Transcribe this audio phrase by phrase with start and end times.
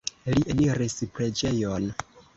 [0.29, 1.89] Li eniris preĝejon.